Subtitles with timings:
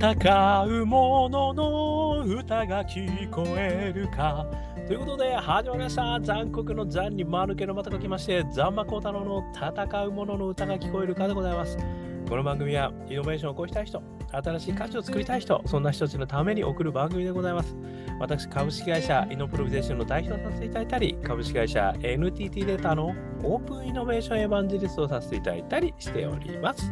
[0.00, 4.46] 戦う者のの歌が聞こえるか。
[4.86, 6.18] ということで、始まりました。
[6.22, 11.76] 残酷の残に丸けのまた書きまして、ザンマコウタロウの戦う者のの歌が聞こえるかでございます。
[12.30, 14.02] この番組は、イノベーションを起こしたい人、
[14.32, 17.76] 新しい価値を作りたい人、そんな人たちのために送る番組でございます。
[18.18, 26.90] 私、株式会社イノプロビゼーションの代表をさせていただいたり、株式会社 NTT データのオープンイノベーションエヴァンジリストをさせていただいたりしております。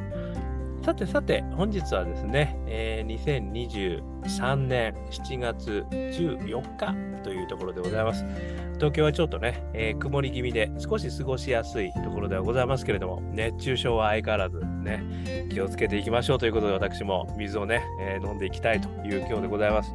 [0.88, 8.24] さてさて、本日はですね、えー2023年7月14日というところでございます。
[8.76, 15.04] 東京はちょっとね、えー曇り気味で少し過ごしやすいところではございますけれども、熱中症は相変わらずね、
[15.50, 19.92] 気をつけていきましょうということで、私も水をね、えー飲んでいきたいという今日でございます。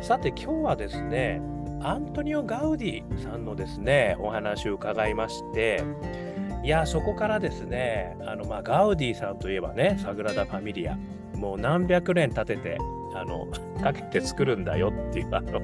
[0.00, 1.40] さて、今日はですね、
[1.84, 5.84] アントニオ・ガウディさんのですね、お話を伺いまして、
[6.62, 10.96] いや、そこからですね、あの、まあ、ガウディさんといえばね、サグラダ・ファミリア、
[11.34, 12.78] もう何百年経てて、
[13.14, 13.46] あの、
[13.82, 15.60] かけて作るんだよっていう、あの、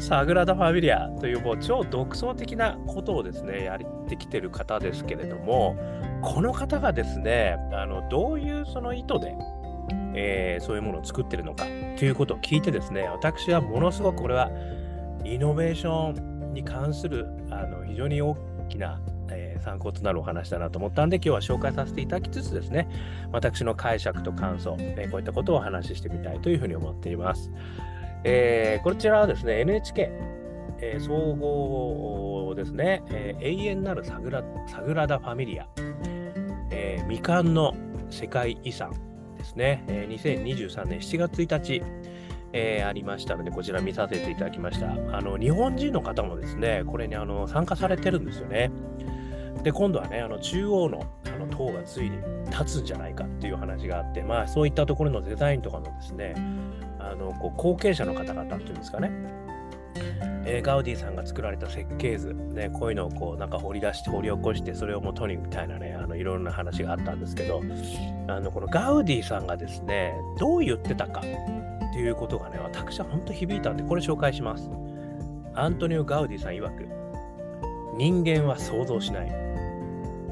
[0.00, 5.76] サグラダ・ファミリアというもう超独創的なことをですね、やってきてる方ですけれども、
[6.22, 9.36] この方がですね、あの、どういうその意図で、
[10.14, 11.66] えーそういうものを作ってるのか
[11.98, 14.50] ということを聞いてですね、私はものすごくこれは
[15.24, 18.36] イノベーションに関するあの非常に大
[18.68, 19.00] きな、
[19.56, 22.88] えー参考となるお話だなと思ったんで、今日は紹介させていただきつつですね、
[23.32, 27.50] 私の解釈と感想、えこういったことをお話ししてみたいというふうに思っています。
[28.24, 30.10] えーこちらはですね、NHK、
[30.80, 35.66] えー総合ですね、えー永遠なるサグラサグラダ・ファミリア、
[36.70, 37.74] えー未完の
[38.10, 38.92] 世界遺産
[39.36, 41.82] ですね、えー2023年7月1日、
[42.52, 44.90] えーありましたので、こちら見させていただきました。
[45.16, 48.70] あの日本人の方もですね、これにあの参加されてるんですよね。
[49.66, 52.18] で、今度はね、あの中央のあの塔がついに
[52.52, 56.36] 立つんじゃないかっていう話があって、まあそういったところのデザインとかのですね、
[57.00, 59.10] あのこう後継者の方々っていうんですかね、
[60.46, 67.60] えーガウディさんが作られた設計図、ね、こういうのをこうなんか掘り出して掘り起こしてそれを元にみたいなねあのいろんな話があったんですけど
[68.28, 74.70] あのこのガウディさんがですねどう言ってたかっていうことがね私は本当響いたんでこれ紹介します。
[75.56, 76.86] アントニオ・ガウディさん曰く
[77.96, 79.46] 人間は想像しない。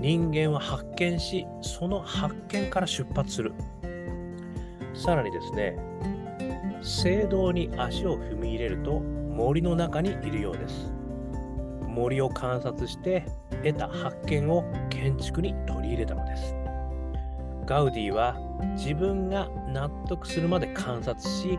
[0.05, 3.55] 人間は発見しその発見から出発する。
[4.93, 5.79] さらにですね
[6.83, 10.93] 聖堂に足を踏み入れると森の中にいるようです。
[11.89, 13.25] 森を観察して
[13.65, 16.55] 得た発見を建築に取り入れたのです。
[17.65, 18.37] ガウディは
[18.77, 21.59] 自分が納得するまで観察し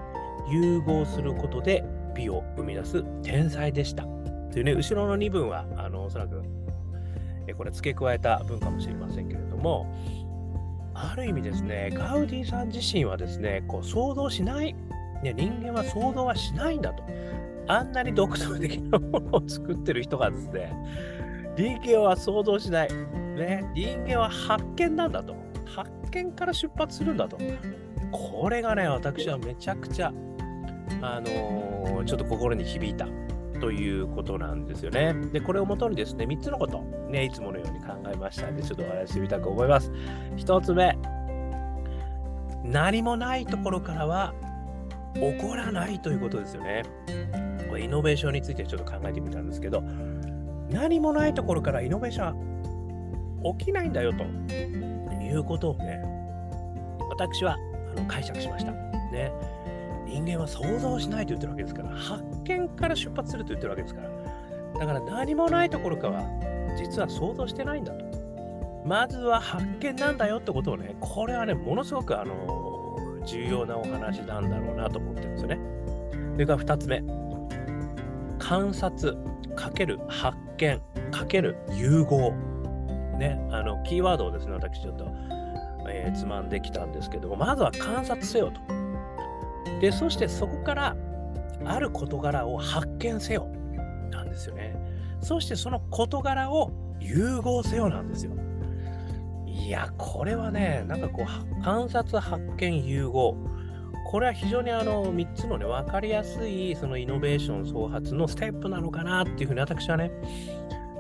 [0.52, 4.04] 融合することで美を生み出す天才でした。
[4.52, 6.44] というね後ろの2文はあのおそらく
[7.54, 9.88] これ付け加えた文かもしれませんけれども
[10.94, 14.76] ある意味ですねガウディさん自身はですねこう想像しない
[15.26, 17.04] ね、人間は想像はしないんだと。
[17.68, 20.72] あんなに独創的なものを作ってる人がですね、
[21.58, 22.90] 人間は想像しない。
[23.36, 25.36] ね、人間は発見なんだと。
[25.66, 27.38] 発見から出発するんだと。
[28.12, 30.14] これがね、私はめちゃくちゃ、
[31.02, 33.08] あのーちょっと心に響いた
[33.60, 35.16] ということなんですよね。
[35.34, 36.84] で、これをもとにですね、3つのこと、
[37.16, 39.90] ね、いつものように考えましたので、ちょっとお話ししてみたく思います。
[40.36, 40.98] 1つ目、
[42.66, 44.34] 何もないところからは
[45.14, 46.84] 起こらないということですよね。
[47.70, 49.82] これイノベーションについてちょっと考えてみたんですけど、
[50.70, 54.24] 何もないところからイノベーション起きないんだよと
[55.24, 56.04] いうことをね、
[57.10, 57.56] 私は
[57.96, 58.74] あの解釈しました。
[58.74, 59.32] ね。
[60.06, 64.10] 人間は想像しないと言ってるわけですから、発見から出発すると言ってるわけですから、
[64.80, 68.06] だから何もないところからは実は想像してないんだと。
[68.86, 75.60] まずは発見なんだよってことをね、これはね、ものすごくあの重要なお話なんだろうなと思ってるんですよね。
[76.34, 77.04] それから2つ目、
[78.38, 79.18] 観察
[79.56, 80.80] かける発見
[81.12, 82.32] かける融合。
[83.18, 85.06] ね、あのキーワードをですね、私ちょっと、
[85.90, 88.62] えーつまんできたんですけども、まずは観察せよと。
[89.80, 90.96] で、そしてそこから
[91.66, 93.48] ある事柄を発見せよ
[94.12, 94.76] なんですよね。
[95.22, 98.34] そしてその事柄を融合せよなんですよ。
[99.46, 103.36] いや、これはね、なんかこう、観察、発見、融合。
[104.08, 110.12] これは非常にあの3つのね、分かりやすいそのイノベーション創発のステップなのかなっていうふうに私はね、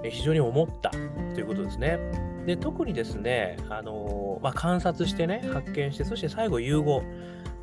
[0.10, 0.98] 非常に思ったと
[1.40, 2.00] いうことですね。
[2.46, 7.04] で、特にですね、あのまあ、観察してね、発見して、そして最後融合。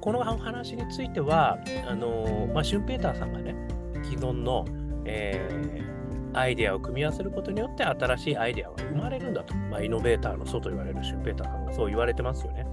[0.01, 1.59] この話については、
[1.89, 3.55] あのまあ、シュンペーターさんがね、
[4.05, 4.65] 既存の、
[5.05, 6.02] えー
[6.34, 9.55] アイデアを組み合わせることによって新しいアイデアは生まれるんだと。
[9.55, 12.67] まあ、イノベーターの祖と言われるシュンペーターさんがそう言われてますよね。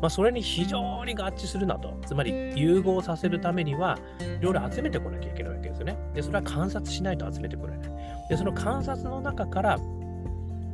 [0.00, 1.98] まあ、それに非常に合致するなと。
[2.04, 5.96] つまり、融合させるためには、いろいろ集めてこなきゃいけないわけですよね。
[6.14, 7.90] で、それは観察しないと集めてこれない。
[8.28, 9.78] で、その観察の中から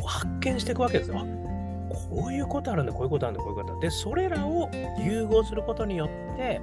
[0.05, 1.25] 発見していくわけですよ。
[1.91, 3.87] こういうことあるんだ、こういうことあるんだ、こういうことあるんだ。
[3.89, 6.61] で、それらを融合することによって、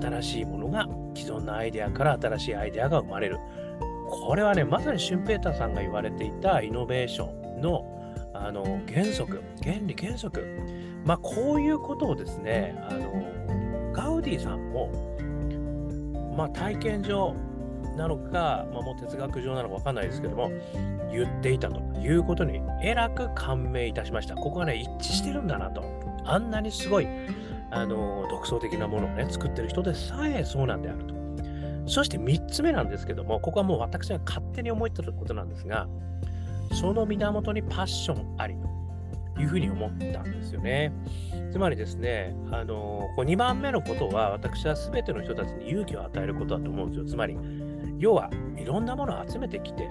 [0.00, 3.38] 新しいものが、既存のアイデアから新しいアイデアが生まれる。
[4.10, 7.94] これはね、まさにシュンペーターさんが言われていたイノベーションの
[8.34, 10.46] あの原則、原理原則。
[11.04, 14.90] まあ、こういうことをですね、あのガウディさんも、
[16.36, 17.34] まあ、体験上
[17.96, 20.50] なのか、まあ、もう哲学上なのか分かんないですけども、
[21.10, 24.36] 言っていたということに、えらく感銘いたしました。
[24.36, 25.82] ここがね、一致してるんだなと。
[26.24, 27.08] あんなにすごい、
[27.70, 31.17] あの独創的なものをね、作ってる人でさえそうなんであると。
[31.88, 35.88] そして3つ目なんですけども、ここはもう私が勝手に思ってることなんですが、
[36.72, 38.56] その源にパッションあり
[39.34, 40.92] というふうに思ったんですよね。
[41.50, 47.06] つまりですね、あのこ2番目のことは、私は全ての人たちに勇気を与えることだと思うんですよ。
[47.06, 47.38] つまり、
[47.98, 49.88] 要はいろんなものを集めてきて、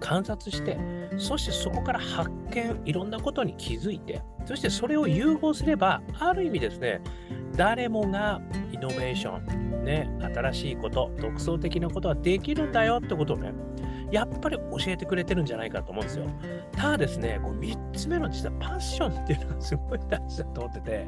[0.00, 0.78] 観察して、
[1.16, 7.00] そしてそこから発見、いろんなことに気づいて、そしてそれを融合すれば、ある意味ですね、
[7.56, 8.40] 誰もが
[8.72, 13.52] イノベーション、ね、新しいこと、独創的なことはできるんだよってことをね、
[14.10, 16.26] やっぱり教えてくれてるんじゃないかと思うんですよ。
[16.72, 21.06] ただですね、こう3つ目の実はパッションっていうのがすごい大事だと思ってて、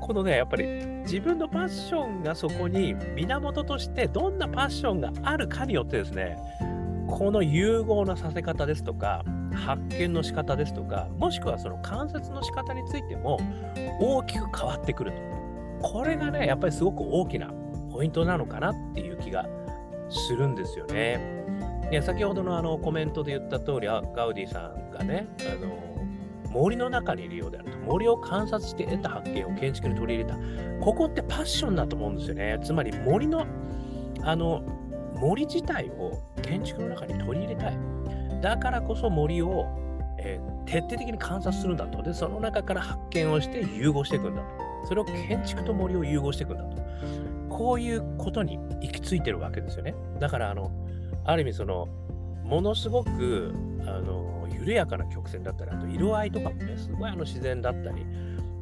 [0.00, 0.64] このね、やっぱり
[1.02, 6.36] 自分のパッションがそこに源としてどんなパッションがあるかによってですね、
[7.08, 13.38] この融合のさせ方ですとか、発見の仕方ですとか、もしくはその観察の仕方についても
[14.00, 15.39] 大きく変わってくると。
[15.82, 17.50] これがね、やっぱりすごく大きな
[17.90, 19.46] ポイントなのかなっていう気が
[20.08, 21.40] するんですよね。
[21.90, 25.90] いや先ほどのあのコメントで言った通り、ガウディさんがね、あの
[26.50, 27.78] 森の中にいるようであると。
[27.78, 30.38] 森を観察して得た発見を建築に取り入れた。
[30.84, 32.58] ここってパッションだと思うんですよね。
[32.62, 33.46] つまり森の、
[34.22, 34.62] あの、
[35.14, 37.78] 森自体を建築の中に取り入れたい。
[38.40, 39.66] だからこそ森を、
[40.18, 42.02] えー、徹底的に観察するんだと。
[42.02, 44.69] で、その中から発見をして融合していくんだと。
[44.84, 46.80] それを建築と森を融合していくんだと。
[47.48, 49.94] こういうことに行き着いてるわけですよね。
[50.18, 50.70] だから、あの、
[51.24, 51.88] ある意味その、
[52.44, 53.54] ものすごく、
[53.86, 58.04] あの、緩やかな曲線だったり、あと色合いとかもね、すごいあの自然だったり、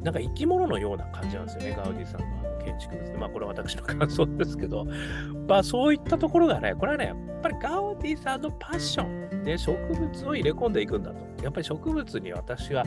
[0.03, 3.17] なんか生き物のような感じなんですよね、ガウディさんは建築物で。
[3.17, 4.85] まあ、これは私の感想ですけど、
[5.47, 11.17] まあ、そういったところがね、これはね、やっぱりガウディさんのパッションで植物を入れ込んでいくんだと。
[11.43, 12.83] やっぱり植物に私は、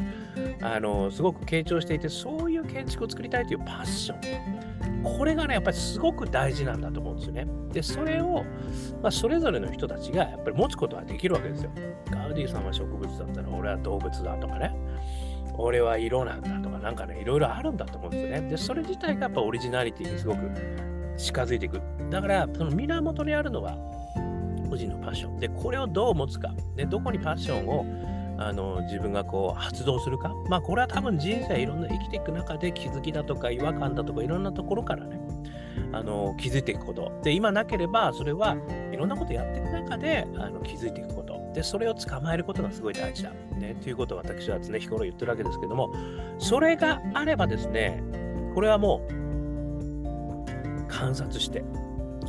[0.60, 4.62] あの、すごく傾聴していて、そういう建築を作りたいというパッション。
[5.02, 7.46] これがね、やっぱりすごく大事なんだと思うんですよね。
[7.72, 8.44] で、それを、
[9.02, 11.70] まあ、それぞれの人たちがやっぱり持つことができるわけですよ。
[12.10, 14.74] ガウディさんは植物だったら、俺は動物だとかね。
[15.58, 18.48] 俺は色なんだとか、なんかね、いろいろあるんだと思うんですよね。
[18.48, 20.50] で、それ自体がやっぱオリジナリティにすごく
[21.16, 21.80] 近づいていく。
[22.10, 23.76] だから、その源にあるのは、
[24.68, 25.38] 個人のパッション。
[25.38, 26.54] で、これをどう持つか。
[26.76, 27.84] で、どこにパッションを
[28.38, 30.34] あの自分がこう発動するか。
[30.48, 35.20] まあ、これは多分人生いろんな生きていく中で気づきだとか違和感だとかいろんなところからね、
[35.92, 37.12] あの気づいていくこと。
[37.22, 38.56] で、今なければ、それは
[38.90, 41.41] いろんなことやっていく中であの気づいていくこと。
[41.54, 43.32] で、それを捕まえることがすごい大事だ。
[43.56, 45.92] ね、ということを私は常日頃言ってるわけですけども、
[46.38, 48.02] それがあればですね、
[48.54, 49.22] これはもう
[50.88, 51.64] 観察して、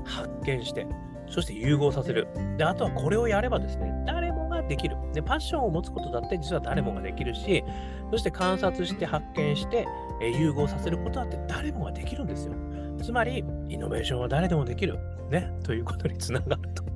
[0.06, 0.86] 発見して、
[1.30, 2.28] そして融合させる。
[2.58, 4.96] で、あとはこれをやればですね、誰もができる。
[5.14, 7.64] で、パッションを持つことだって実は誰もができるし、
[8.12, 9.88] そして観察して発見して、
[10.22, 12.54] え融合させることだって誰もができるんですよ。
[13.02, 15.00] つまり、イノベーションは誰でもできる。
[15.30, 16.93] ね、ということにつながると。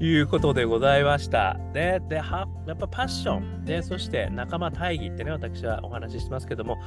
[0.00, 1.58] いうことでございました。
[1.72, 6.78] で、ではやっぱパッション、ね、そして仲間大義ってね、私はお話ししてますけども、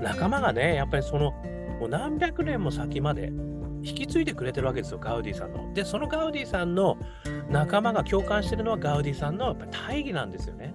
[0.00, 1.32] 仲間がね、やっぱりその、
[1.80, 3.30] もう何百年も先まで
[3.82, 5.72] 引き継いでくれてるわけですよ、ガウディさんの。
[5.72, 6.96] で、そのガウディさんの
[7.48, 10.74] 仲間が共感してるのはガウディさんのやっぱ大義なんですよね。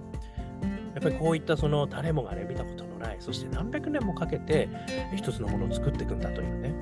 [0.94, 4.68] やっぱりこういったその誰もがね、見たことのない、そして何百年もかけて
[5.16, 6.72] 一つのものを作っていくんだというね、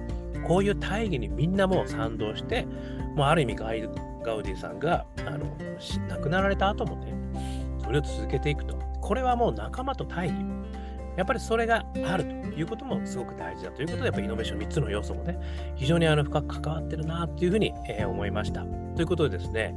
[0.46, 2.66] こういう大義にみんなも賛同して、
[3.16, 3.82] もうある意味ガイ
[4.22, 5.56] ガウディさんがあの
[6.08, 7.14] 亡くなられた後もね、
[7.82, 8.76] それを続けていくと。
[9.00, 10.34] これはもう仲間と対比。
[11.16, 15.38] やっぱりそれがあるということもすごく大事だということで、やっぱりイノベーション3つの要素もね、
[15.74, 18.64] 非常にあの深く関わってるなというふうに、えー、思いました。
[18.94, 19.74] ということでですね、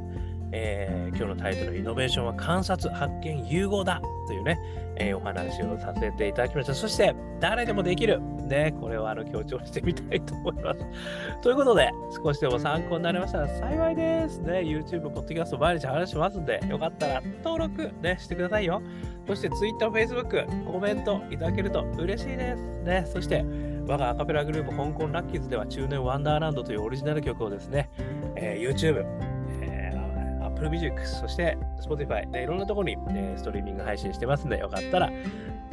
[0.52, 4.60] えー、今日のタイトル、イノベーションは観察、発見、融合だというね、
[4.98, 6.74] えー、お話をさせていただきました。
[6.74, 8.22] そして、誰でもできる。
[8.46, 10.80] ね、これをあの強調してみたいと思います。
[11.42, 11.90] ということで、
[12.24, 14.40] 少しでも参考になりましたら幸いです。
[14.40, 18.82] ね、YouTube、ポッドキャスト毎日話しますんで、よかったら登録、ね、してくださいよ。
[19.28, 22.66] そして Twitter、Facebook、コメントいただけると嬉しいです。
[22.84, 23.44] ね、そして、
[23.88, 27.90] 我がアカペラグループ、香港ラッキーズでは中年ワンダーランドというオリジナル曲をですね、
[28.36, 29.06] えー、YouTube、
[30.66, 35.12] Apple Music、そして Spotify でいろんなところに、えー、ストリーミング配信してますんで、よかったら、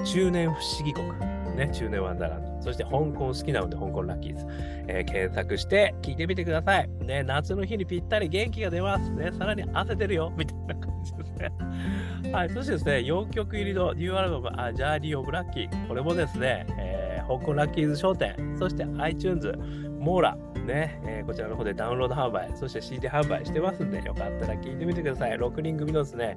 [0.04, 1.08] 中年不思議国、
[1.56, 4.46] ね、中年ワンダーランド、そして香港好きなので香港ラッキーズ、
[4.88, 6.88] えー、検索して聞いてみてください。
[7.00, 9.10] ね、夏の日にぴったり元気が出ます。
[9.10, 11.50] ね、さらに汗出るよ、みたいな感じですね。
[12.32, 19.52] はい、そしてですね、4曲入りのニューアルバム、あジャーニー・オブ・ラッキー、これもですね、えー、香港ラッキーズ商店、そして iTunes、
[19.98, 25.32] モーラ、ね、えー、こちらの方でダウンロード販売、そして CD 販売してますんで、よかったら聴いてみてください。
[25.32, 26.36] 6人組のですね、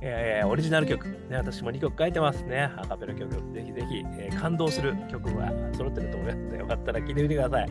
[0.00, 2.70] えー、オリジナル曲、ね、私も2曲書いてますね。
[2.76, 7.68] アカペラ曲、ぜひぜひ、えー、感動する曲が揃ってると思いますので、よかったら聴いてみてください。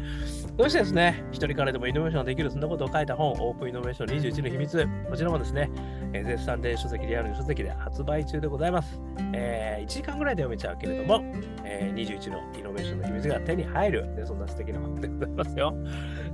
[0.57, 5.69] そしてですね、一人からでもイノベーションできる、そんなことを書いた本、オープンイノベーション21の秘密、こちらもですね、
[6.13, 8.99] えー、絶賛電子書籍、リアルの書籍で発売中でございます。
[9.33, 11.23] えー、1時間ぐらいで読めちゃうけれども、
[11.63, 15.73] えー、21のイノベーションの秘密が手に入る、ね、そんな素敵な本でございますよ。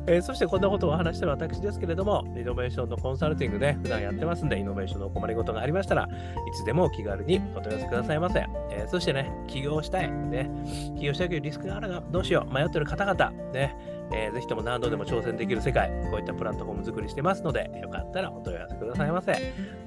[0.08, 6.08] えー、そしてこんなことをお話してる私ですけれども、イノベーションのコンサルティングで普段やってますんで、イノベーションのお困りごとがありましたら、い
[6.56, 8.46] つでも気軽にお問い合わせくださいませ。
[8.72, 10.50] えー、そしてね、起業したい、ね、
[10.98, 13.76] 起業したいけどリスクがあるが、どうしよう、迷ってる方々、ね、
[14.14, 19.34] えー、ぜひとも何度でも挑戦できる世界、こういったプラットフォーム作りしてますので、よかったらお問い合わせくださいませ。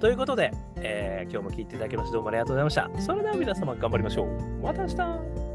[0.00, 2.90] ということで、えー、今日も聞いていただきましてどうもありがとうございました。
[3.00, 4.62] それでは皆様頑張りましょう。
[4.62, 5.48] また明日